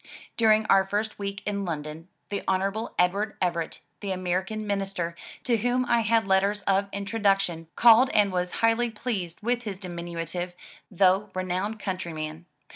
During 0.35 0.65
our 0.65 0.83
first 0.87 1.19
week 1.19 1.43
in 1.45 1.63
London, 1.63 2.07
the 2.29 2.41
Hon. 2.47 2.89
Edward 2.97 3.37
Everett, 3.39 3.81
the 3.99 4.09
American 4.11 4.65
minister, 4.65 5.15
to 5.43 5.57
whom 5.57 5.85
I 5.85 5.99
had 5.99 6.25
letters 6.25 6.63
of 6.63 6.89
introduction, 6.91 7.67
called 7.75 8.09
and 8.09 8.31
was 8.31 8.49
highly 8.65 8.89
pleased 8.89 9.41
with 9.43 9.61
his 9.61 9.77
diminutive, 9.77 10.53
though 10.89 11.29
re 11.35 11.43
nowned 11.43 11.79
countryman. 11.79 12.47